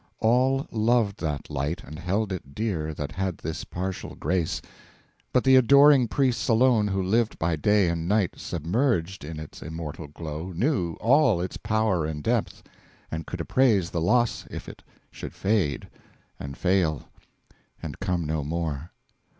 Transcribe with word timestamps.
All 0.19 0.65
loved 0.71 1.19
that 1.19 1.51
light 1.51 1.83
and 1.83 1.99
held 1.99 2.33
it 2.33 2.55
dear 2.55 2.91
That 2.91 3.11
had 3.11 3.37
this 3.37 3.63
partial 3.63 4.15
grace; 4.15 4.59
But 5.31 5.43
the 5.43 5.55
adoring 5.55 6.07
priests 6.07 6.47
alone 6.47 6.87
who 6.87 7.03
lived 7.03 7.37
By 7.37 7.55
day 7.55 7.87
and 7.87 8.07
night 8.07 8.31
submerged 8.37 9.23
in 9.23 9.39
its 9.39 9.61
immortal 9.61 10.07
glow 10.07 10.53
Knew 10.53 10.93
all 10.95 11.39
its 11.39 11.57
power 11.57 12.03
and 12.07 12.23
depth, 12.23 12.63
and 13.11 13.27
could 13.27 13.41
appraise 13.41 13.91
the 13.91 14.01
loss 14.01 14.47
If 14.49 14.67
it 14.67 14.81
should 15.11 15.35
fade 15.35 15.87
and 16.39 16.57
fail 16.57 17.03
and 17.83 17.99
come 17.99 18.25
no 18.25 18.43
more. 18.43 18.89